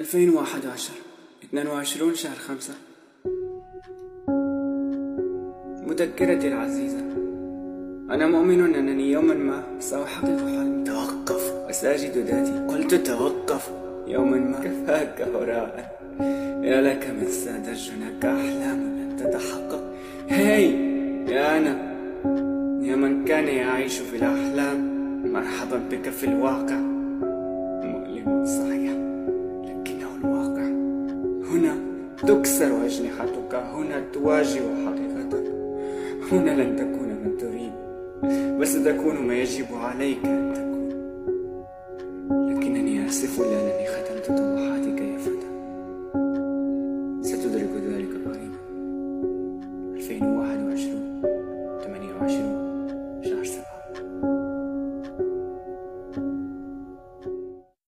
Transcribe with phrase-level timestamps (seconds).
[0.00, 0.92] 2011
[1.44, 2.74] 22 شهر خمسة.
[5.86, 7.00] مذكرتي العزيزة
[8.10, 10.84] أنا مؤمن أنني يوما ما سأحقق حلمي.
[10.84, 11.52] توقف.
[11.68, 12.74] وسأجد ذاتي.
[12.74, 13.70] قلت توقف.
[14.06, 14.58] يوما ما.
[14.58, 16.00] كفاك هراء
[16.62, 19.94] يا لك من ساد جناك أحلام لن تتحقق.
[20.30, 20.64] هاي
[21.28, 21.74] يا أنا.
[22.86, 24.78] يا من كان يعيش في الأحلام
[25.32, 26.99] مرحبا بك في الواقع.
[31.50, 31.76] هنا
[32.26, 35.46] تكسر أجنحتك هنا تواجه حقيقتك.
[36.32, 37.72] هنا لن تكون من تريد
[38.60, 40.88] وستكون ما يجب عليك أن تكون.
[42.50, 45.50] لكنني آسف لأنني ختمت طموحاتك يا فتى
[47.22, 48.60] ستدرك ذلك قريبا.
[49.96, 51.22] 2021
[51.84, 52.59] 28